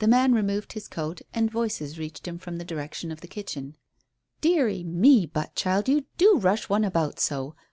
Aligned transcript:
The 0.00 0.08
man 0.08 0.32
removed 0.32 0.72
his 0.72 0.88
coat, 0.88 1.20
and 1.32 1.48
voices 1.48 1.96
reached 1.96 2.26
him 2.26 2.36
from 2.36 2.56
the 2.58 2.64
direction 2.64 3.12
of 3.12 3.20
the 3.20 3.28
kitchen. 3.28 3.76
"Dearie 4.40 4.82
me, 4.82 5.24
but, 5.24 5.54
child, 5.54 5.88
you 5.88 6.06
do 6.18 6.36
rush 6.40 6.68
one 6.68 6.82
about 6.82 7.20
so. 7.20 7.54